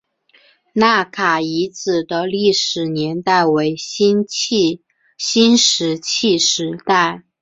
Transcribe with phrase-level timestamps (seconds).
[0.73, 4.25] 纳卡遗址的历史年代为新
[5.59, 7.21] 石器时代。